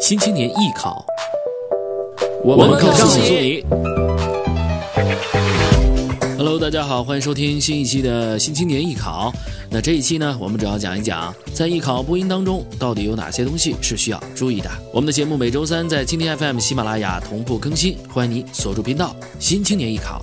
[0.00, 1.04] 新青年艺考，
[2.44, 3.64] 我们告诉你。
[6.36, 9.32] Hello，大家好，欢迎收听新一期的新青年艺考。
[9.68, 14.70] 那这一期呢，我们主要讲一讲在艺考播音当中到底有哪些东西是需要注意的。
[14.92, 19.16] 我们的节目每周三在蜻蜓 FM、喜马拉雅同步更新，欢迎你锁住频道。
[19.40, 20.22] 新青年艺考。